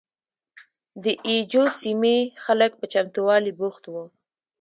د 1.03 1.05
اي 1.27 1.37
جو 1.51 1.63
سیمې 1.81 2.17
خلک 2.43 2.71
په 2.79 2.85
چمتوالي 2.93 3.51
بوخت 3.59 3.83
وو. 3.87 4.05